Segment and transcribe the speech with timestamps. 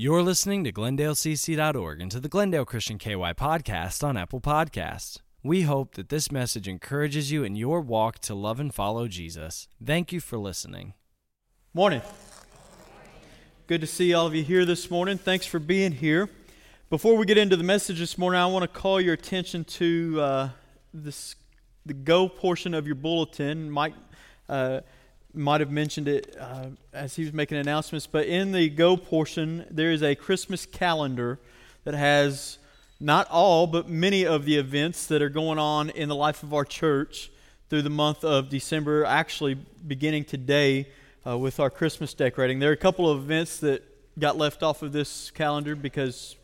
[0.00, 5.18] You're listening to GlendaleCC.org and to the Glendale Christian KY podcast on Apple Podcasts.
[5.42, 9.66] We hope that this message encourages you in your walk to love and follow Jesus.
[9.84, 10.94] Thank you for listening.
[11.74, 12.00] Morning.
[13.66, 15.18] Good to see all of you here this morning.
[15.18, 16.30] Thanks for being here.
[16.90, 20.20] Before we get into the message this morning, I want to call your attention to
[20.20, 20.48] uh,
[20.94, 21.34] this,
[21.84, 23.68] the go portion of your bulletin.
[23.68, 23.94] Mike
[24.48, 24.82] uh,
[25.38, 29.64] might have mentioned it uh, as he was making announcements, but in the go portion,
[29.70, 31.38] there is a Christmas calendar
[31.84, 32.58] that has
[33.00, 36.52] not all, but many of the events that are going on in the life of
[36.52, 37.30] our church
[37.70, 40.88] through the month of December, actually beginning today
[41.26, 42.58] uh, with our Christmas decorating.
[42.58, 43.84] There are a couple of events that
[44.18, 46.34] got left off of this calendar because,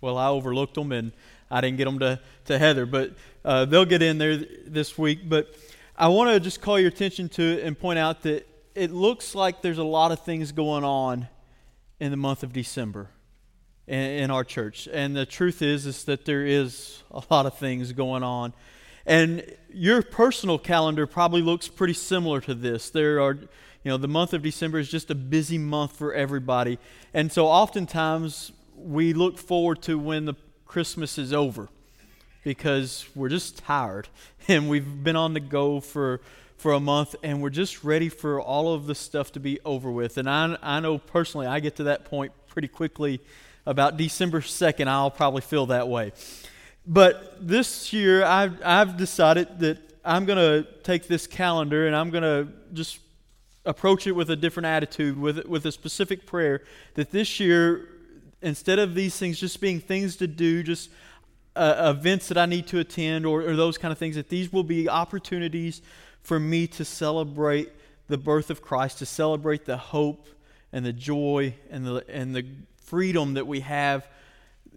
[0.00, 1.12] well, I overlooked them and
[1.50, 3.12] I didn't get them to, to Heather, but
[3.44, 5.28] uh, they'll get in there this week.
[5.28, 5.54] But
[5.98, 9.34] I want to just call your attention to it and point out that it looks
[9.34, 11.26] like there's a lot of things going on
[11.98, 13.08] in the month of December
[13.86, 14.86] in, in our church.
[14.92, 18.52] And the truth is, is that there is a lot of things going on.
[19.06, 22.90] And your personal calendar probably looks pretty similar to this.
[22.90, 23.48] There are, you
[23.90, 26.78] know, the month of December is just a busy month for everybody.
[27.14, 30.34] And so oftentimes we look forward to when the
[30.66, 31.70] Christmas is over
[32.46, 34.06] because we're just tired
[34.48, 36.20] and we've been on the go for
[36.56, 39.90] for a month and we're just ready for all of the stuff to be over
[39.90, 40.16] with.
[40.16, 43.20] And I, I know personally, I get to that point pretty quickly.
[43.66, 46.12] About December 2nd, I'll probably feel that way.
[46.86, 52.10] But this year, I've, I've decided that I'm going to take this calendar and I'm
[52.10, 53.00] going to just
[53.64, 56.62] approach it with a different attitude, with, with a specific prayer.
[56.94, 57.88] That this year,
[58.40, 60.90] instead of these things just being things to do, just
[61.56, 64.52] uh, events that I need to attend or, or those kind of things, that these
[64.52, 65.82] will be opportunities
[66.22, 67.70] for me to celebrate
[68.08, 70.28] the birth of Christ, to celebrate the hope
[70.72, 74.06] and the joy and the, and the freedom that we have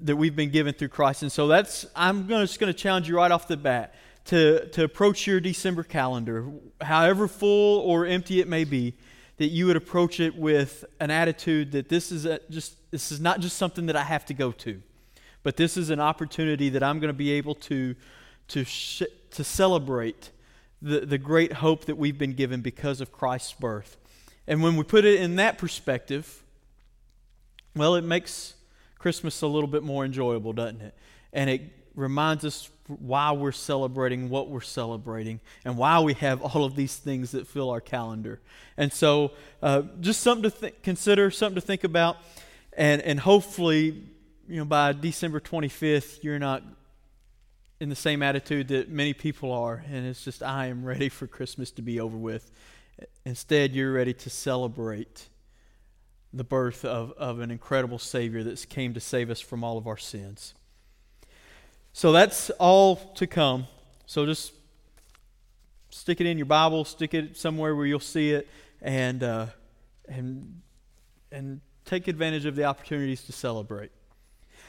[0.02, 1.23] that we've been given through Christ.
[1.23, 3.93] And so that's, I'm gonna, just going to challenge you right off the bat
[4.25, 6.45] to, to approach your December calendar,
[6.81, 8.93] however full or empty it may be,
[9.37, 13.20] that you would approach it with an attitude that this is a, just, this is
[13.20, 14.81] not just something that I have to go to.
[15.49, 17.95] But this is an opportunity that I'm going to be able to,
[18.49, 19.02] to, sh-
[19.32, 20.30] to celebrate
[20.80, 23.98] the, the great hope that we've been given because of Christ's birth.
[24.45, 26.43] And when we put it in that perspective,
[27.76, 28.54] well, it makes
[28.99, 30.93] Christmas a little bit more enjoyable, doesn't it?
[31.33, 31.64] And it
[31.95, 36.95] reminds us why we're celebrating what we're celebrating and why we have all of these
[36.95, 38.39] things that fill our calendar.
[38.77, 39.31] And so,
[39.64, 42.17] uh, just something to th- consider, something to think about,
[42.77, 44.04] and, and hopefully
[44.49, 46.64] you know, by December 25th, you're not
[47.80, 51.27] in the same attitude that many people are, and it's just, I am ready for
[51.27, 52.49] Christmas to be over with.
[53.26, 55.30] Instead, you're ready to celebrate
[56.33, 59.86] the birth of, of an incredible Savior that came to save us from all of
[59.86, 60.55] our sins.
[61.93, 63.67] So that's all to come.
[64.08, 64.52] So just
[65.92, 68.48] stick it in your Bible, stick it somewhere where you'll see it,
[68.81, 69.45] and, uh,
[70.08, 70.60] and,
[71.31, 73.92] and take advantage of the opportunities to celebrate.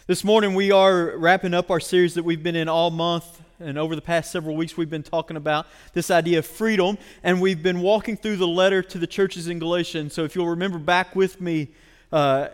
[0.06, 3.42] This morning, we are wrapping up our series that we've been in all month.
[3.60, 6.96] And over the past several weeks, we've been talking about this idea of freedom.
[7.22, 10.14] And we've been walking through the letter to the churches in Galatians.
[10.14, 11.68] so, if you'll remember back with me
[12.12, 12.48] uh,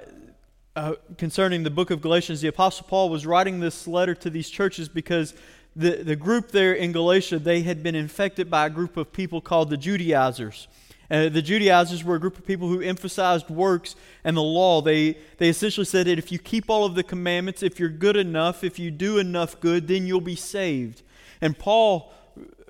[0.74, 4.50] uh, concerning the book of Galatians, the Apostle Paul was writing this letter to these
[4.50, 5.32] churches because
[5.76, 9.40] the, the group there in Galatia, they had been infected by a group of people
[9.40, 10.66] called the Judaizers.
[11.09, 13.94] The Judaizers were a group of people who emphasized works
[14.25, 14.83] and the law.
[14.83, 18.17] They, they essentially said that if you keep all of the commandments, if you're good
[18.17, 21.03] enough, if you do enough good, then you'll be saved.
[21.41, 22.12] And Paul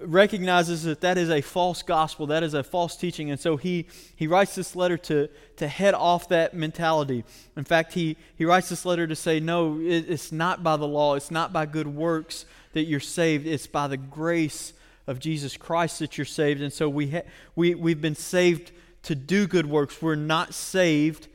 [0.01, 3.31] recognizes that that is a false gospel, that is a false teaching.
[3.31, 7.25] And so he, he writes this letter to, to head off that mentality.
[7.57, 10.87] In fact, he, he writes this letter to say, no, it, it's not by the
[10.87, 14.75] law, it's not by good works that you're saved, it's by the grace
[15.07, 16.61] of Jesus Christ that you're saved.
[16.61, 17.23] And so we, ha-
[17.55, 18.73] we, we've been saved
[19.05, 20.03] to do good works.
[20.03, 21.29] We're not saved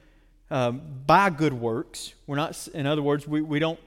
[0.49, 2.13] um, by good works.
[2.27, 3.79] We're not, in other words, we, we don't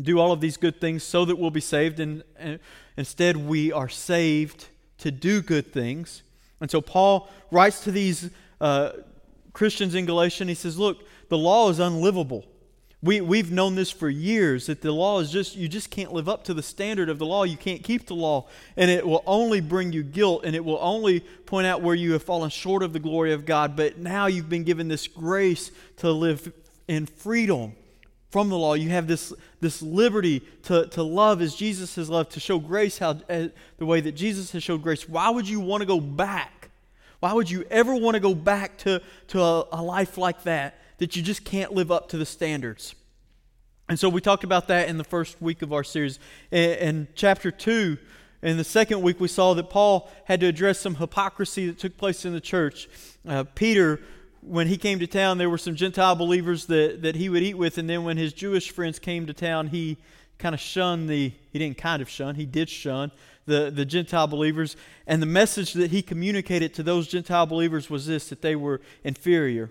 [0.00, 2.00] do all of these good things so that we'll be saved.
[2.00, 2.60] And, and
[2.96, 4.68] instead, we are saved
[4.98, 6.22] to do good things.
[6.60, 8.30] And so Paul writes to these
[8.60, 8.92] uh,
[9.52, 12.44] Christians in Galatia, and he says, Look, the law is unlivable.
[13.04, 16.26] We, we've known this for years that the law is just, you just can't live
[16.26, 17.44] up to the standard of the law.
[17.44, 18.46] You can't keep the law.
[18.78, 22.14] And it will only bring you guilt and it will only point out where you
[22.14, 23.76] have fallen short of the glory of God.
[23.76, 26.50] But now you've been given this grace to live
[26.88, 27.74] in freedom
[28.30, 28.72] from the law.
[28.72, 32.96] You have this, this liberty to, to love as Jesus has loved, to show grace
[32.96, 35.06] how, uh, the way that Jesus has showed grace.
[35.06, 36.70] Why would you want to go back?
[37.20, 40.80] Why would you ever want to go back to, to a, a life like that?
[41.04, 42.94] That you just can't live up to the standards.
[43.90, 46.18] And so we talked about that in the first week of our series.
[46.50, 47.98] In, chapter 2,
[48.40, 51.98] in the second week, we saw that Paul had to address some hypocrisy that took
[51.98, 52.88] place in the church.
[53.28, 54.00] Uh, Peter,
[54.40, 57.58] when he came to town, there were some Gentile believers that, that he would eat
[57.58, 59.98] with, and then when his Jewish friends came to town, he
[60.38, 63.12] kind of shunned the, he didn't kind of shun, he did shun
[63.44, 64.74] the, the Gentile believers.
[65.06, 68.80] And the message that he communicated to those Gentile believers was this that they were
[69.04, 69.70] inferior,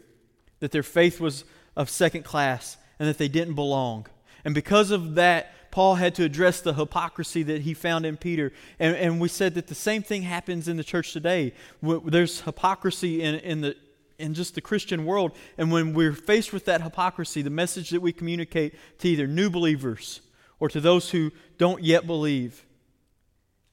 [0.63, 1.43] that their faith was
[1.75, 4.07] of second class, and that they didn't belong.
[4.45, 8.53] And because of that, Paul had to address the hypocrisy that he found in Peter.
[8.79, 11.53] And, and we said that the same thing happens in the church today.
[11.81, 13.75] There's hypocrisy in, in, the,
[14.17, 15.33] in just the Christian world.
[15.57, 19.49] And when we're faced with that hypocrisy, the message that we communicate to either new
[19.49, 20.21] believers
[20.61, 22.65] or to those who don't yet believe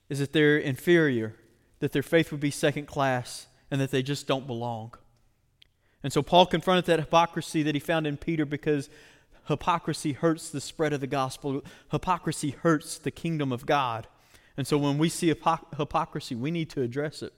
[0.08, 1.36] is that they're inferior,
[1.78, 4.92] that their faith would be second class, and that they just don't belong.
[6.02, 8.88] And so Paul confronted that hypocrisy that he found in Peter because
[9.48, 11.62] hypocrisy hurts the spread of the gospel.
[11.90, 14.06] Hypocrisy hurts the kingdom of God.
[14.56, 17.32] And so when we see hypocrisy, we need to address it.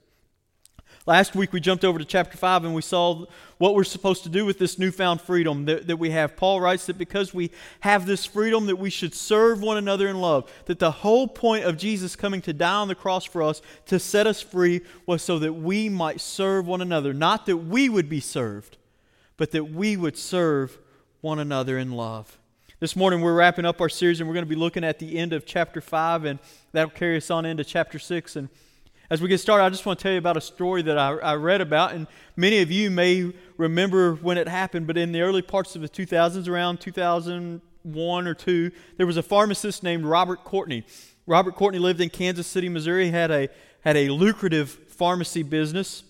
[1.05, 3.25] Last week we jumped over to chapter 5 and we saw
[3.57, 6.37] what we're supposed to do with this newfound freedom that, that we have.
[6.37, 7.51] Paul writes that because we
[7.81, 10.49] have this freedom that we should serve one another in love.
[10.63, 13.99] That the whole point of Jesus coming to die on the cross for us to
[13.99, 17.13] set us free was so that we might serve one another.
[17.13, 18.77] Not that we would be served,
[19.35, 20.79] but that we would serve
[21.19, 22.39] one another in love.
[22.79, 25.17] This morning we're wrapping up our series and we're going to be looking at the
[25.17, 26.39] end of chapter 5 and
[26.71, 28.47] that'll carry us on into chapter 6 and
[29.09, 31.11] as we get started, I just want to tell you about a story that I,
[31.17, 35.21] I, read about, and many of you may remember when it happened, but in the
[35.21, 40.43] early parts of the 2000s, around 2001 or 2, there was a pharmacist named Robert
[40.43, 40.85] Courtney.
[41.27, 43.49] Robert Courtney lived in Kansas City, Missouri, had a,
[43.81, 46.03] had a lucrative pharmacy business.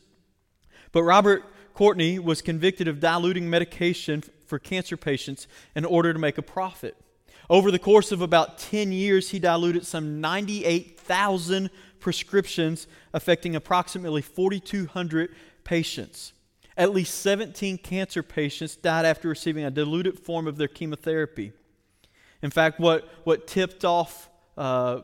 [0.91, 1.43] But Robert
[1.73, 6.95] Courtney was convicted of diluting medication for cancer patients in order to make a profit.
[7.49, 11.69] Over the course of about 10 years, he diluted some 98,000
[11.99, 16.33] prescriptions affecting approximately 4,200 patients.
[16.75, 21.53] At least 17 cancer patients died after receiving a diluted form of their chemotherapy.
[22.41, 25.01] In fact, what, what tipped off, uh,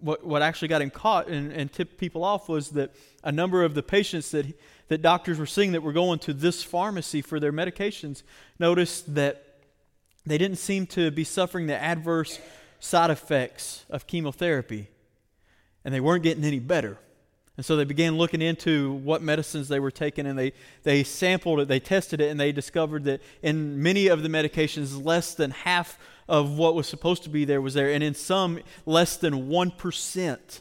[0.00, 3.62] what, what actually got him caught and, and tipped people off was that a number
[3.62, 4.46] of the patients that,
[4.88, 8.22] that doctors were seeing that were going to this pharmacy for their medications
[8.58, 9.43] noticed that
[10.26, 12.38] they didn't seem to be suffering the adverse
[12.80, 14.88] side effects of chemotherapy
[15.84, 16.98] and they weren't getting any better.
[17.56, 21.60] And so they began looking into what medicines they were taking, and they, they sampled
[21.60, 25.52] it, they tested it, and they discovered that in many of the medications, less than
[25.52, 25.96] half
[26.26, 30.60] of what was supposed to be there was there, and in some, less than 1%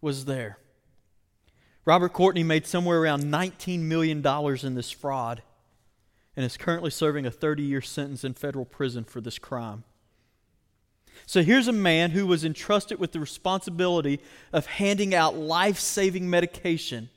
[0.00, 0.58] was there.
[1.84, 4.26] Robert Courtney made somewhere around $19 million
[4.64, 5.42] in this fraud
[6.36, 9.84] and is currently serving a 30 year sentence in federal prison for this crime.
[11.26, 14.20] So here's a man who was entrusted with the responsibility
[14.52, 17.08] of handing out life saving medication.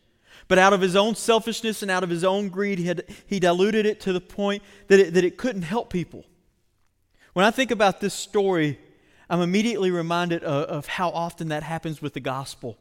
[0.48, 3.40] But out of his own selfishness and out of his own greed, he, had, he
[3.40, 6.24] diluted it to the point that it, that it couldn't help people.
[7.34, 8.80] When I think about this story,
[9.30, 12.78] I'm immediately reminded of, of how often that happens with the gospel.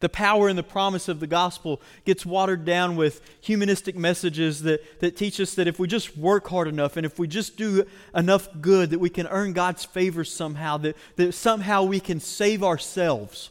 [0.00, 5.00] The power and the promise of the gospel gets watered down with humanistic messages that,
[5.00, 7.86] that teach us that if we just work hard enough and if we just do
[8.14, 12.62] enough good, that we can earn God's favor somehow, that, that somehow we can save
[12.62, 13.50] ourselves.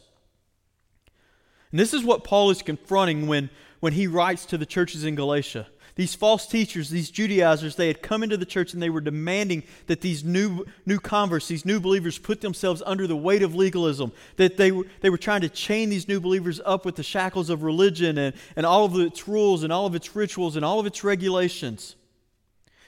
[1.70, 5.14] And this is what Paul is confronting when, when he writes to the churches in
[5.14, 5.66] Galatia.
[5.96, 9.62] These false teachers, these Judaizers, they had come into the church and they were demanding
[9.86, 14.12] that these new, new converts, these new believers, put themselves under the weight of legalism.
[14.36, 17.62] That they they were trying to chain these new believers up with the shackles of
[17.62, 20.84] religion and, and all of its rules and all of its rituals and all of
[20.84, 21.96] its regulations.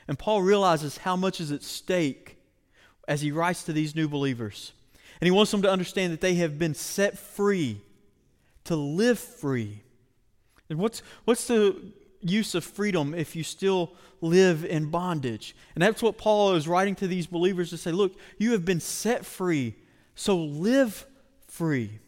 [0.06, 2.36] And Paul realizes how much is at stake
[3.06, 4.72] as he writes to these new believers.
[5.20, 7.80] And he wants them to understand that they have been set free
[8.64, 9.82] to live free.
[10.68, 11.74] And what's, what's the
[12.20, 15.54] use of freedom if you still live in bondage.
[15.74, 18.80] And that's what Paul is writing to these believers to say look, you have been
[18.80, 19.74] set free,
[20.14, 21.06] so live
[21.46, 21.98] free.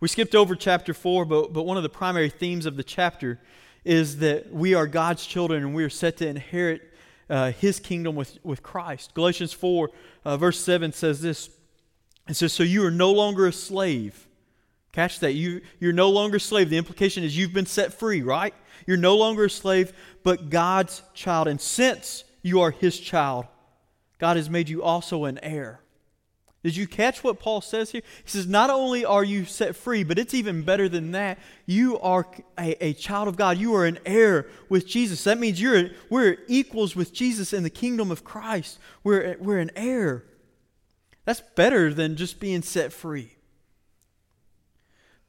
[0.00, 3.38] We skipped over chapter 4, but, but one of the primary themes of the chapter
[3.84, 6.82] is that we are God's children and we are set to inherit
[7.30, 9.14] uh, his kingdom with, with Christ.
[9.14, 9.90] Galatians 4,
[10.24, 11.50] uh, verse 7 says this
[12.28, 14.26] It says, So you are no longer a slave.
[14.92, 15.32] Catch that.
[15.32, 16.68] You, you're no longer a slave.
[16.68, 18.54] The implication is you've been set free, right?
[18.86, 21.48] You're no longer a slave, but God's child.
[21.48, 23.46] And since you are his child,
[24.18, 25.80] God has made you also an heir.
[26.62, 28.02] Did you catch what Paul says here?
[28.22, 31.38] He says, Not only are you set free, but it's even better than that.
[31.66, 33.58] You are a, a child of God.
[33.58, 35.24] You are an heir with Jesus.
[35.24, 38.78] That means you're, we're equals with Jesus in the kingdom of Christ.
[39.02, 40.24] We're, we're an heir.
[41.24, 43.32] That's better than just being set free.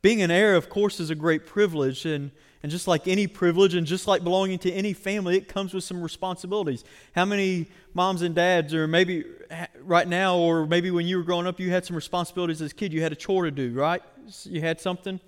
[0.04, 2.32] Being an heir, of course, is a great privilege, and,
[2.64, 5.84] and just like any privilege and just like belonging to any family, it comes with
[5.84, 6.86] some responsibilities.
[7.14, 9.26] How many moms and dads, or maybe
[9.82, 12.74] right now, or maybe when you were growing up, you had some responsibilities as a
[12.74, 12.94] kid?
[12.94, 14.02] You had a chore to do, right?
[14.46, 15.20] You had something?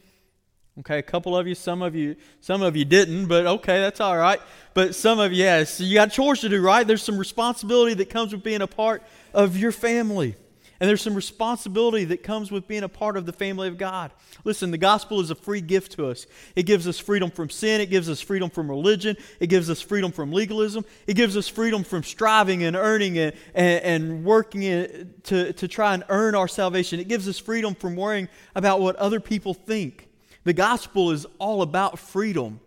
[0.80, 4.00] Okay, a couple of you, some of you, some of you didn't, but okay, that's
[4.01, 4.42] all right.
[4.74, 6.86] But some of you, yes, you got chores to do, right?
[6.86, 10.36] There's some responsibility that comes with being a part of your family.
[10.79, 14.12] And there's some responsibility that comes with being a part of the family of God.
[14.44, 16.27] Listen, the gospel is a free gift to us.
[16.55, 19.82] It gives us freedom from sin, it gives us freedom from religion, it gives us
[19.82, 25.13] freedom from legalism, it gives us freedom from striving and earning and, and, and working
[25.24, 27.00] to, to try and earn our salvation.
[27.00, 30.10] It gives us freedom from worrying about what other people think.
[30.44, 32.60] The gospel is all about freedom.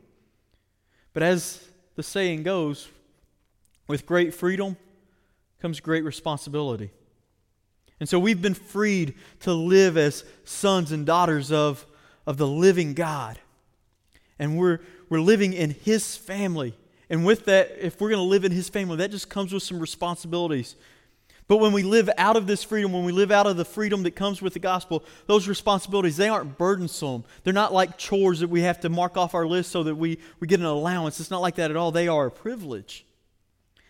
[1.12, 1.62] But as
[1.94, 2.88] the saying goes,
[3.86, 4.76] with great freedom
[5.60, 6.90] comes great responsibility.
[8.00, 11.84] And so we've been freed to live as sons and daughters of,
[12.26, 13.38] of the living God.
[14.38, 16.74] And we're, we're living in His family.
[17.10, 19.62] And with that, if we're going to live in His family, that just comes with
[19.62, 20.76] some responsibilities.
[21.48, 24.02] But when we live out of this freedom, when we live out of the freedom
[24.02, 27.24] that comes with the gospel, those responsibilities, they aren't burdensome.
[27.42, 30.18] They're not like chores that we have to mark off our list so that we,
[30.40, 31.18] we get an allowance.
[31.20, 31.90] It's not like that at all.
[31.90, 33.06] They are a privilege.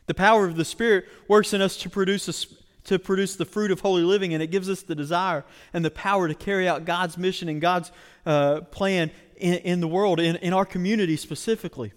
[0.06, 2.48] The power of the Spirit works in us to produce a,
[2.88, 5.90] to produce the fruit of holy living, and it gives us the desire and the
[5.90, 7.92] power to carry out God's mission and God's
[8.24, 11.92] uh, plan in, in, the world, in, in our community specifically.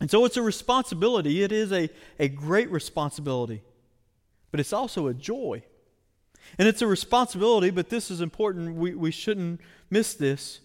[0.00, 1.42] And so it's a responsibility.
[1.42, 3.62] It is a, a great responsibility,
[4.50, 5.62] but it's also a joy.
[6.58, 8.74] And it's a responsibility, but this is important.
[8.74, 10.60] We, we shouldn't miss this.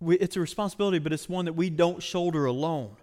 [0.00, 2.96] We, it's a responsibility, but it's one that we don't shoulder alone.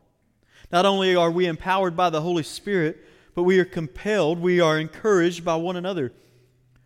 [0.73, 3.06] Not only are we empowered by the Holy Spirit,
[3.37, 6.11] but we are compelled, we are encouraged by one another.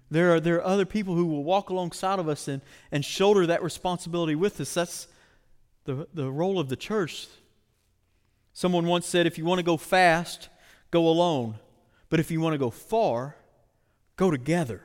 [0.09, 3.47] There are, there are other people who will walk alongside of us and, and shoulder
[3.47, 4.73] that responsibility with us.
[4.73, 5.07] That's
[5.85, 7.27] the, the role of the church.
[8.51, 10.49] Someone once said, if you want to go fast,
[10.91, 11.55] go alone.
[12.09, 13.37] But if you want to go far,
[14.17, 14.81] go together.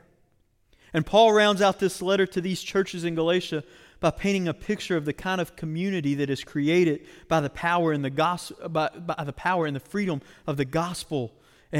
[0.92, 3.64] And Paul rounds out this letter to these churches in Galatia
[3.98, 7.90] by painting a picture of the kind of community that is created by the power
[7.90, 11.32] and the gospel, by, by the power and the freedom of the gospel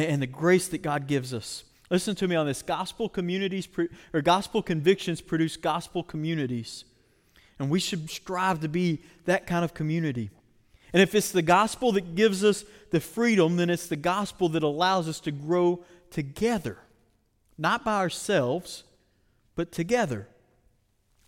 [0.05, 1.65] and the grace that God gives us.
[1.91, 2.63] Listen to me on this.
[2.63, 3.69] Gospel communities
[4.13, 6.85] or gospel convictions produce gospel communities.
[7.59, 10.31] And we should strive to be that kind of community.
[10.93, 14.63] And if it's the gospel that gives us the freedom, then it's the gospel that
[14.63, 16.79] allows us to grow together.
[17.57, 18.85] Not by ourselves,
[19.55, 20.29] but together.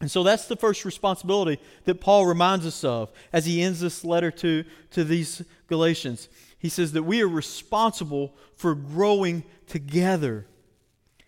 [0.00, 4.04] And so that's the first responsibility that Paul reminds us of as he ends this
[4.04, 10.46] letter to, to these Galatians he says that we are responsible for growing together.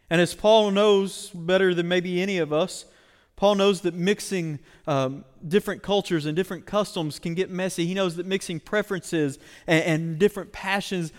[0.08, 2.84] And as Paul knows better than maybe any of us,
[3.36, 7.86] Paul knows that mixing um, different cultures and different customs can get messy.
[7.86, 11.10] He knows that mixing preferences and, and different passions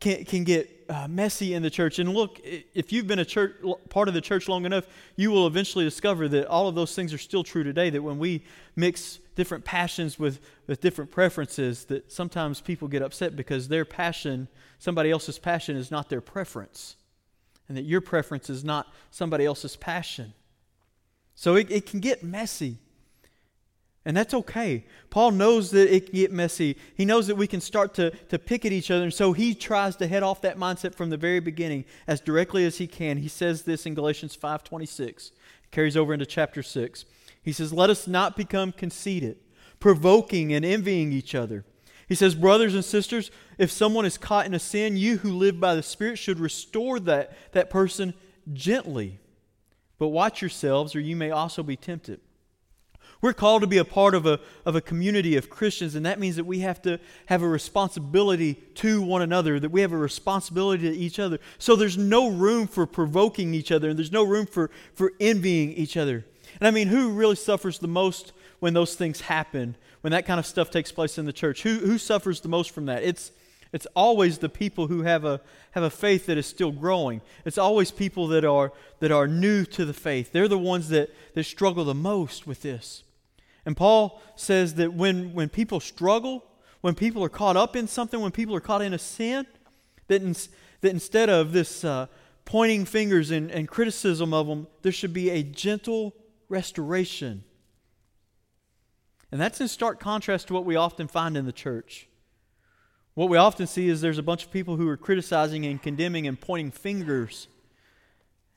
[0.00, 1.98] can, can get uh, messy in the church.
[1.98, 3.56] And look, if you've been a church
[3.88, 4.86] part of the church long enough,
[5.16, 7.90] you will eventually discover that all of those things are still true today.
[7.90, 13.36] That when we mix different passions with, with different preferences, that sometimes people get upset
[13.36, 14.48] because their passion,
[14.78, 16.96] somebody else's passion, is not their preference,
[17.68, 20.34] and that your preference is not somebody else's passion.
[21.34, 22.78] So it, it can get messy.
[24.06, 24.84] And that's okay.
[25.10, 26.76] Paul knows that it can get messy.
[26.94, 29.02] He knows that we can start to, to pick at each other.
[29.02, 32.64] And so he tries to head off that mindset from the very beginning as directly
[32.64, 33.16] as he can.
[33.16, 35.32] He says this in Galatians 5.26.
[35.72, 37.04] Carries over into chapter 6.
[37.42, 39.38] He says, Let us not become conceited,
[39.80, 41.64] provoking and envying each other.
[42.08, 45.58] He says, Brothers and sisters, if someone is caught in a sin, you who live
[45.58, 48.14] by the Spirit should restore that, that person
[48.52, 49.18] gently.
[49.98, 52.20] But watch yourselves, or you may also be tempted.
[53.26, 56.20] We're called to be a part of a, of a community of Christians, and that
[56.20, 59.96] means that we have to have a responsibility to one another, that we have a
[59.96, 61.40] responsibility to each other.
[61.58, 65.72] So there's no room for provoking each other, and there's no room for, for envying
[65.72, 66.24] each other.
[66.60, 70.38] And I mean, who really suffers the most when those things happen, when that kind
[70.38, 71.64] of stuff takes place in the church?
[71.64, 73.02] Who, who suffers the most from that?
[73.02, 73.32] It's,
[73.72, 75.40] it's always the people who have a,
[75.72, 77.22] have a faith that is still growing.
[77.44, 80.30] It's always people that are, that are new to the faith.
[80.30, 83.02] They're the ones that, that struggle the most with this.
[83.66, 86.44] And Paul says that when, when people struggle,
[86.80, 89.46] when people are caught up in something, when people are caught in a sin,
[90.06, 90.32] that, in,
[90.80, 92.06] that instead of this uh,
[92.46, 94.66] pointing fingers and, and criticism of them.
[94.80, 96.14] There should be a gentle
[96.48, 97.44] restoration.
[99.30, 102.08] And that's in stark contrast to what we often find in the church.
[103.14, 106.26] What we often see is there's a bunch of people who are criticizing and condemning
[106.26, 107.48] and pointing fingers.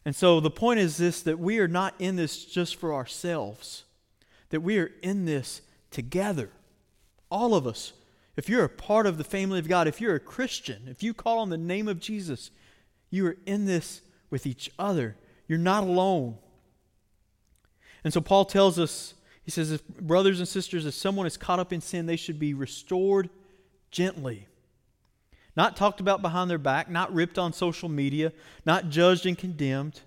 [0.05, 3.85] And so the point is this that we are not in this just for ourselves,
[4.49, 6.49] that we are in this together.
[7.29, 7.93] All of us.
[8.35, 11.13] If you're a part of the family of God, if you're a Christian, if you
[11.13, 12.51] call on the name of Jesus,
[13.09, 15.17] you are in this with each other.
[15.47, 16.37] You're not alone.
[18.03, 19.13] And so Paul tells us,
[19.43, 22.39] he says, if brothers and sisters, if someone is caught up in sin, they should
[22.39, 23.29] be restored
[23.91, 24.47] gently.
[25.55, 28.31] Not talked about behind their back, not ripped on social media,
[28.65, 30.01] not judged and condemned,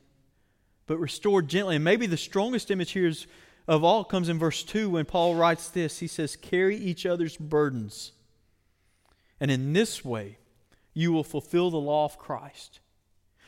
[0.86, 1.76] but restored gently.
[1.76, 3.26] And maybe the strongest image here is,
[3.68, 5.98] of all comes in verse 2 when Paul writes this.
[5.98, 8.12] He says, Carry each other's burdens.
[9.40, 10.38] And in this way,
[10.94, 12.80] you will fulfill the law of Christ.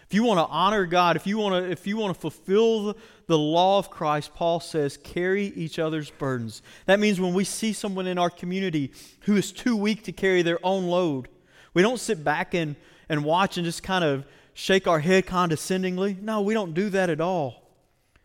[0.07, 2.97] If you want to honor God, if you want to, if you want to fulfill
[3.27, 6.63] the, law of Christ, Paul says, carry each other's burdens.
[6.87, 10.43] That means when we see someone in our community who is too weak to carry
[10.43, 11.29] their own load,
[11.73, 12.77] we don't sit back and,
[13.09, 16.17] and watch and just kind of shake our head condescendingly.
[16.21, 17.71] No, we don't do that at all.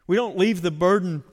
[0.05, 1.23] We don't leave the burden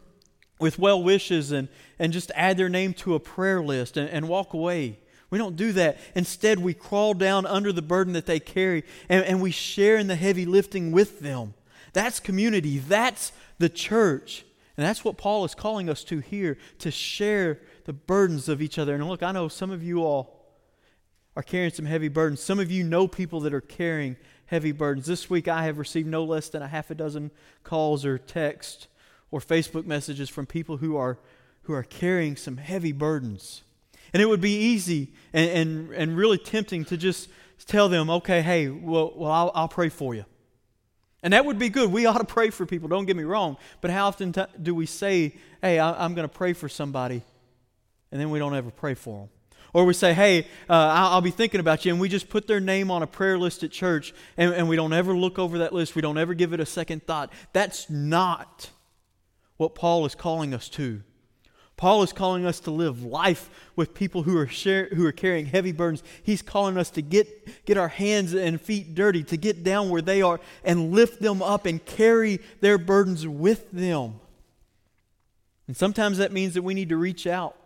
[0.58, 4.28] with well wishes and, and just add their name to a prayer list and, and
[4.28, 4.98] walk away.
[5.28, 5.98] We don't do that.
[6.14, 10.06] Instead, we crawl down under the burden that they carry and, and we share in
[10.06, 11.54] the heavy lifting with them.
[11.92, 12.78] That's community.
[12.78, 14.44] That's the church.
[14.76, 18.78] And that's what Paul is calling us to here to share the burdens of each
[18.78, 18.94] other.
[18.94, 20.44] And look, I know some of you all
[21.34, 22.42] are carrying some heavy burdens.
[22.42, 25.06] Some of you know people that are carrying heavy burdens.
[25.06, 27.30] This week I have received no less than a half a dozen
[27.64, 28.86] calls or texts
[29.30, 31.18] or Facebook messages from people who are,
[31.62, 33.62] who are carrying some heavy burdens.
[34.12, 37.28] And it would be easy and, and, and really tempting to just
[37.66, 40.24] tell them, okay, hey, well, well I'll, I'll pray for you.
[41.22, 41.90] And that would be good.
[41.90, 43.56] We ought to pray for people, don't get me wrong.
[43.80, 47.22] But how often t- do we say, hey, I, I'm going to pray for somebody,
[48.12, 49.28] and then we don't ever pray for them?
[49.72, 52.46] Or we say, hey, uh, I'll, I'll, be thinking about you, and we just put
[52.46, 55.58] their name on a prayer list at church, and, and we don't ever look over
[55.58, 55.94] that list.
[55.94, 57.32] We don't ever give it a second thought.
[57.52, 58.70] That's not
[59.56, 61.02] what Paul is calling us to.
[61.76, 65.46] Paul is calling us to live life with people who are, share, who are carrying
[65.46, 66.02] heavy burdens.
[66.22, 70.00] He's calling us to get, get our hands and feet dirty, to get down where
[70.00, 74.20] they are and lift them up and carry their burdens with them.
[75.66, 77.56] And sometimes that means that we need to reach out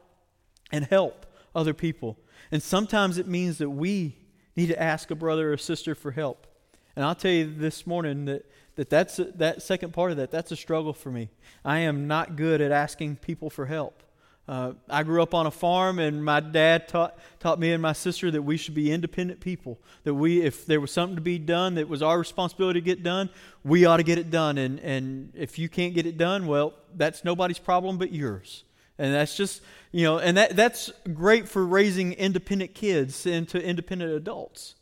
[0.72, 2.18] and help other people.
[2.50, 4.16] And sometimes it means that we
[4.56, 6.48] need to ask a brother or sister for help.
[6.96, 8.44] And I'll tell you this morning that
[8.80, 11.28] that that's that second part of that that's a struggle for me.
[11.66, 14.02] I am not good at asking people for help.
[14.48, 17.92] Uh, i grew up on a farm and my dad taught, taught me and my
[17.92, 21.38] sister that we should be independent people that we if there was something to be
[21.38, 23.28] done that was our responsibility to get done
[23.64, 24.56] we ought to get it done.
[24.56, 28.64] And, and if you can't get it done well that's nobody's problem but yours.
[28.98, 29.60] And that's just
[29.92, 34.74] you know and that, that's great for raising independent kids into independent adults.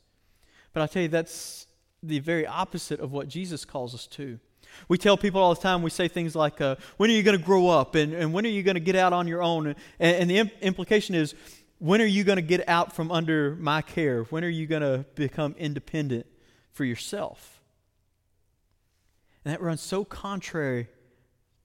[0.72, 1.66] But i tell you that's
[2.02, 4.38] the very opposite of what Jesus calls us to.
[4.88, 7.38] We tell people all the time, we say things like, uh, when are you going
[7.38, 7.94] to grow up?
[7.94, 9.66] And, and when are you going to get out on your own?
[9.66, 11.34] And, and the imp- implication is,
[11.78, 14.24] when are you going to get out from under my care?
[14.24, 16.26] When are you going to become independent
[16.72, 17.62] for yourself?
[19.44, 20.88] And that runs so contrary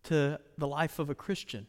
[0.04, 1.68] to the life of a Christian.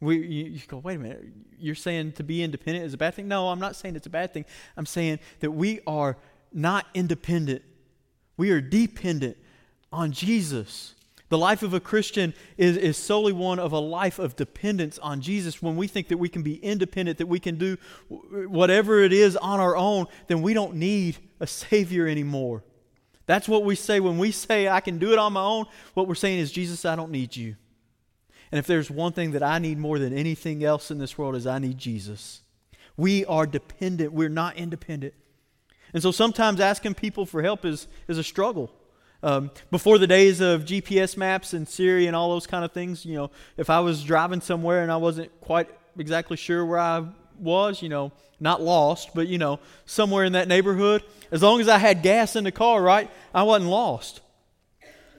[0.00, 1.24] We, you, you, go, wait a minute,
[1.58, 3.28] you're saying to be independent is a bad thing?
[3.28, 4.44] No, I'm not saying it's a bad thing.
[4.76, 6.16] I'm saying that we are
[6.52, 7.62] not independent
[8.40, 9.36] we are dependent
[9.92, 10.94] on Jesus.
[11.28, 15.20] The life of a Christian is, is solely one of a life of dependence on
[15.20, 15.60] Jesus.
[15.60, 17.76] When we think that we can be independent, that we can do
[18.08, 22.64] whatever it is on our own, then we don't need a Savior anymore.
[23.26, 25.66] That's what we say when we say, I can do it on my own.
[25.92, 27.56] What we're saying is, Jesus, I don't need you.
[28.50, 31.36] And if there's one thing that I need more than anything else in this world,
[31.36, 32.40] is I need Jesus.
[32.96, 35.12] We are dependent, we're not independent.
[35.92, 38.70] And so sometimes asking people for help is, is a struggle.
[39.22, 43.04] Um, before the days of GPS maps and Siri and all those kind of things,
[43.04, 47.04] you know, if I was driving somewhere and I wasn't quite exactly sure where I
[47.38, 51.68] was, you know, not lost, but, you know, somewhere in that neighborhood, as long as
[51.68, 54.20] I had gas in the car, right, I wasn't lost.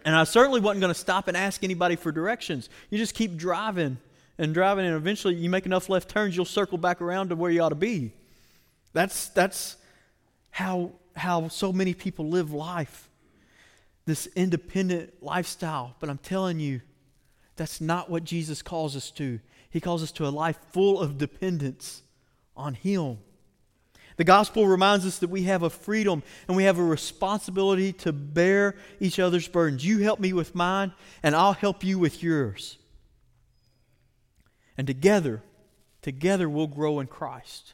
[0.03, 2.69] And I certainly wasn't going to stop and ask anybody for directions.
[2.89, 3.97] You just keep driving
[4.39, 7.51] and driving, and eventually you make enough left turns, you'll circle back around to where
[7.51, 8.13] you ought to be.
[8.93, 9.77] That's, that's
[10.51, 13.09] how, how so many people live life,
[14.05, 15.95] this independent lifestyle.
[15.99, 16.81] But I'm telling you,
[17.55, 19.39] that's not what Jesus calls us to.
[19.69, 22.03] He calls us to a life full of dependence
[22.55, 23.17] on Him.
[24.17, 28.11] The gospel reminds us that we have a freedom and we have a responsibility to
[28.11, 29.85] bear each other's burdens.
[29.85, 32.77] You help me with mine, and I'll help you with yours.
[34.77, 35.41] And together,
[36.01, 37.73] together we'll grow in Christ.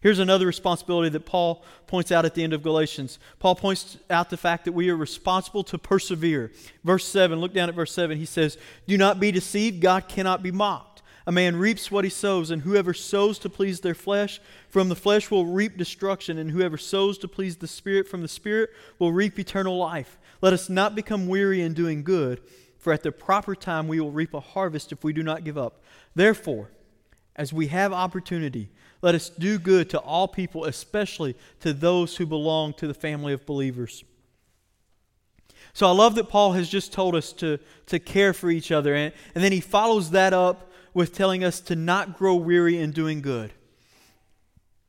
[0.00, 3.18] Here's another responsibility that Paul points out at the end of Galatians.
[3.38, 6.52] Paul points out the fact that we are responsible to persevere.
[6.84, 8.16] Verse 7, look down at verse 7.
[8.16, 11.02] He says, Do not be deceived, God cannot be mocked.
[11.26, 14.96] A man reaps what he sows, and whoever sows to please their flesh, from the
[14.96, 19.12] flesh will reap destruction, and whoever sows to please the Spirit, from the Spirit will
[19.12, 20.18] reap eternal life.
[20.40, 22.40] Let us not become weary in doing good,
[22.78, 25.58] for at the proper time we will reap a harvest if we do not give
[25.58, 25.82] up.
[26.14, 26.70] Therefore,
[27.36, 32.26] as we have opportunity, let us do good to all people, especially to those who
[32.26, 34.04] belong to the family of believers.
[35.72, 38.94] So I love that Paul has just told us to, to care for each other.
[38.94, 42.90] And, and then he follows that up with telling us to not grow weary in
[42.90, 43.52] doing good.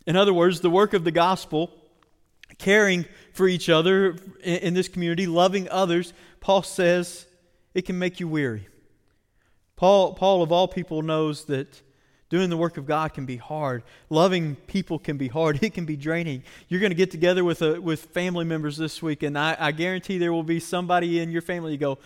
[0.07, 1.71] In other words, the work of the gospel,
[2.57, 7.27] caring for each other in, in this community, loving others, Paul says
[7.75, 8.67] it can make you weary.
[9.75, 11.83] Paul, Paul, of all people, knows that
[12.29, 13.83] Doing the work of God can be hard.
[14.09, 15.63] Loving people can be hard.
[15.63, 16.43] It can be draining.
[16.67, 19.71] You're going to get together with, a, with family members this week, and I, I
[19.71, 21.97] guarantee there will be somebody in your family you go,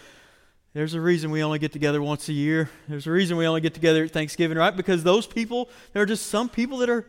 [0.73, 2.67] there's a reason we only get together once a year.
[2.88, 4.75] There's a reason we only get together at Thanksgiving, right?
[4.75, 7.07] Because those people, there are just some people that are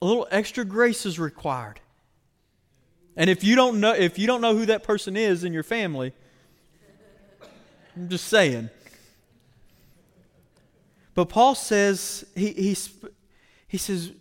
[0.00, 1.80] a little extra grace is required.
[3.16, 5.62] And if you don't know if you don't know who that person is in your
[5.62, 6.14] family,
[7.96, 8.70] I'm just saying.
[11.14, 12.76] But Paul says, he, he,
[13.68, 14.12] he says,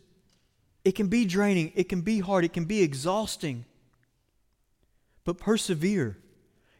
[0.85, 3.65] it can be draining, it can be hard, it can be exhausting.
[5.23, 6.17] But persevere.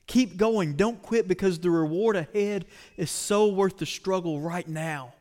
[0.06, 0.76] Keep going.
[0.76, 2.65] Don't quit because the reward ahead
[2.97, 5.13] is so worth the struggle right now.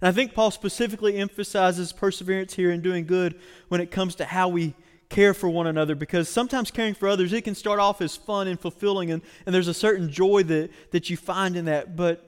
[0.00, 4.24] And I think Paul specifically emphasizes perseverance here in doing good when it comes to
[4.24, 4.74] how we
[5.08, 8.46] care for one another because sometimes caring for others it can start off as fun
[8.46, 12.27] and fulfilling and, and there's a certain joy that, that you find in that but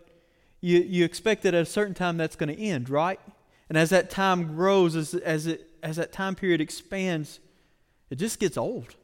[0.61, 3.21] you, you expect that at a certain time that's going to end, right?
[3.69, 7.41] And as that time grows, as, as, it, as that time period expands,
[8.11, 8.97] it just gets old.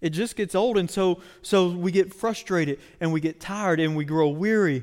[0.00, 0.76] It just gets old.
[0.76, 4.82] And so, so we get frustrated and we get tired and we grow weary.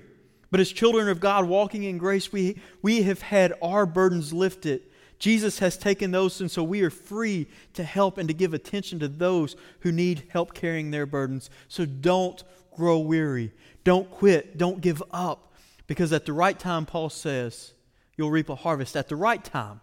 [0.51, 4.81] But as children of God walking in grace, we, we have had our burdens lifted.
[5.17, 8.99] Jesus has taken those, and so we are free to help and to give attention
[8.99, 11.49] to those who need help carrying their burdens.
[11.67, 12.43] So don't
[12.75, 13.51] grow weary.
[13.83, 14.57] Don't quit.
[14.57, 15.50] Don't give up.
[15.91, 17.73] Because at the right time, Paul says,
[18.15, 19.81] you'll reap a harvest at the right time.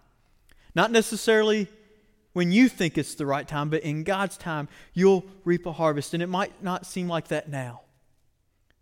[0.75, 1.69] Not necessarily
[2.33, 6.15] when you think it's the right time, but in God's time, you'll reap a harvest.
[6.15, 7.83] And it might not seem like that now.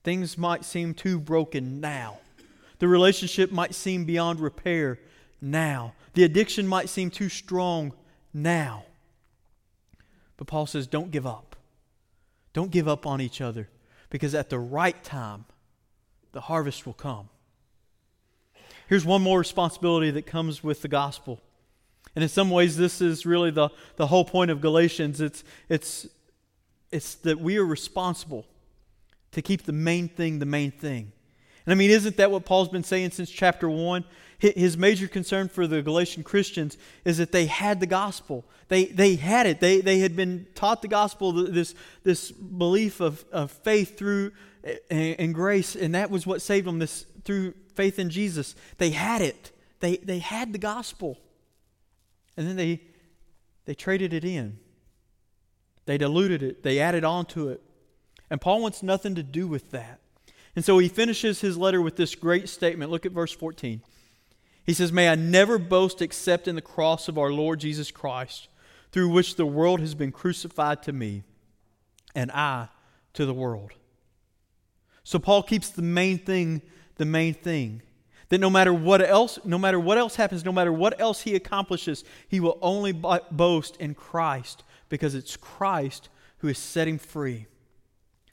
[0.05, 2.19] Things might seem too broken now.
[2.79, 5.01] The relationship might seem beyond repair
[5.41, 5.95] now.
[6.15, 7.93] The addiction might seem too strong
[8.33, 8.85] now.
[10.37, 11.57] But Paul says, don't give up.
[12.53, 13.69] Don't give up on each other
[14.11, 15.45] because at the right time,
[16.37, 17.31] the harvest will come.
[18.88, 21.40] Here's one more responsibility that comes with the gospel.
[22.14, 25.22] And in some ways, this is really the, the whole point of Galatians.
[25.22, 26.07] It's, it's,
[26.92, 28.44] it's that we are responsible
[29.33, 31.11] to keep the main thing the main thing.
[31.64, 34.05] And I mean, isn't that what Paul's been saying since chapter 1?
[34.38, 38.44] His major concern for the Galatian Christians is that they had the gospel.
[38.68, 39.61] They, they had it.
[39.61, 44.33] They, they had been taught the gospel, this, this belief of, of faith through
[44.91, 48.55] and, grace, and that was what saved them this, through faith in Jesus.
[48.79, 49.53] They had it.
[49.81, 51.19] They, they had the gospel.
[52.37, 52.81] And then they,
[53.65, 54.59] they traded it in.
[55.85, 56.63] They diluted it.
[56.63, 57.63] They added on to it.
[58.29, 60.01] And Paul wants nothing to do with that.
[60.57, 62.91] And so he finishes his letter with this great statement.
[62.91, 63.83] Look at verse 14.
[64.65, 68.49] He says, May I never boast except in the cross of our Lord Jesus Christ,
[68.91, 71.23] through which the world has been crucified to me,
[72.17, 72.69] and I
[73.13, 73.73] to the world.
[75.07, 76.62] So Paul keeps the main thing
[76.97, 77.83] the main thing.
[78.29, 81.37] That no matter what else, no matter what else happens, no matter what else he
[81.37, 87.47] accomplishes, he will only boast in Christ because it's Christ who is setting free.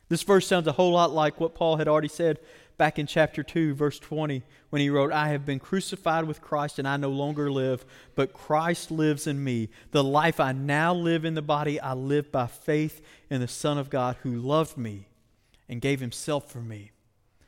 [0.10, 2.40] This verse sounds a whole lot like what Paul had already said
[2.76, 6.80] back in chapter 2, verse 20, when he wrote, I have been crucified with Christ,
[6.80, 9.70] and I no longer live, but Christ lives in me.
[9.92, 13.78] The life I now live in the body, I live by faith in the Son
[13.78, 15.08] of God who loved me
[15.70, 16.92] and gave himself for me.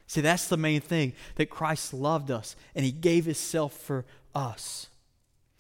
[0.08, 4.88] See, that's the main thing that Christ loved us and he gave himself for us.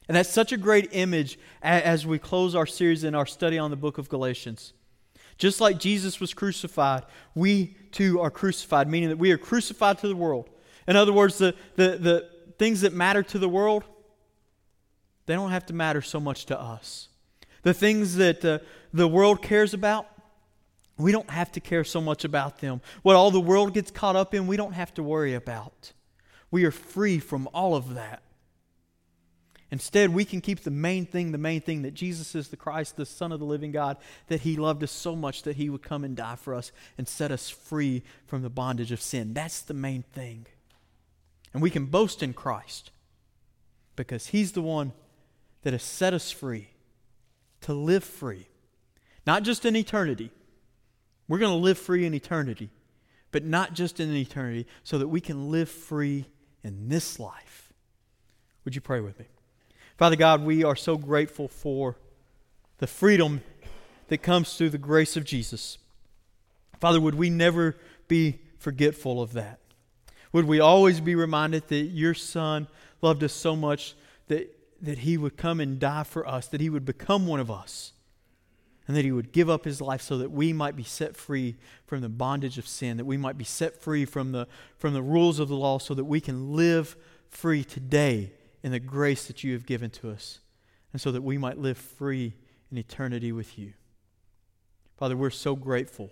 [0.07, 3.71] And that's such a great image as we close our series in our study on
[3.71, 4.73] the book of Galatians.
[5.37, 10.07] Just like Jesus was crucified, we too are crucified, meaning that we are crucified to
[10.07, 10.49] the world.
[10.87, 13.83] In other words, the, the, the things that matter to the world,
[15.25, 17.09] they don't have to matter so much to us.
[17.63, 18.59] The things that uh,
[18.93, 20.07] the world cares about,
[20.97, 22.81] we don't have to care so much about them.
[23.01, 25.91] What all the world gets caught up in, we don't have to worry about.
[26.51, 28.21] We are free from all of that.
[29.71, 32.95] Instead, we can keep the main thing the main thing that Jesus is the Christ,
[32.95, 35.81] the Son of the living God, that He loved us so much that He would
[35.81, 39.33] come and die for us and set us free from the bondage of sin.
[39.33, 40.45] That's the main thing.
[41.51, 42.91] And we can boast in Christ
[43.95, 44.93] because He's the one
[45.63, 46.69] that has set us free
[47.61, 48.47] to live free,
[49.25, 50.31] not just in eternity.
[51.27, 52.69] We're going to live free in eternity,
[53.31, 56.25] but not just in eternity, so that we can live free
[56.63, 57.73] in this life.
[58.63, 59.25] Would you pray with me?
[59.97, 61.97] Father God, we are so grateful for
[62.79, 63.41] the freedom
[64.07, 65.77] that comes through the grace of Jesus.
[66.79, 67.75] Father, would we never
[68.07, 69.59] be forgetful of that?
[70.33, 72.67] Would we always be reminded that your Son
[73.01, 73.95] loved us so much
[74.27, 77.49] that, that he would come and die for us, that he would become one of
[77.49, 77.93] us,
[78.87, 81.55] and that he would give up his life so that we might be set free
[81.85, 85.01] from the bondage of sin, that we might be set free from the, from the
[85.01, 86.95] rules of the law, so that we can live
[87.29, 90.39] free today in the grace that you have given to us,
[90.91, 92.33] and so that we might live free
[92.71, 93.73] in eternity with you.
[94.97, 96.11] Father, we're so grateful.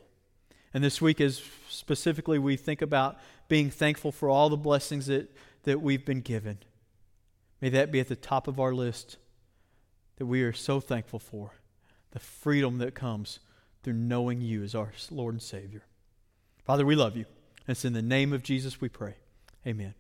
[0.74, 5.32] And this week, as specifically we think about being thankful for all the blessings that,
[5.64, 6.58] that we've been given,
[7.62, 9.18] may that be at the top of our list
[10.18, 11.54] that we are so thankful for
[12.14, 13.40] the freedom that comes
[13.82, 15.84] through knowing you as our Lord and Savior.
[16.64, 17.26] Father, we love you.
[17.68, 19.16] And it's in the name of Jesus we pray.
[19.68, 19.96] Amen.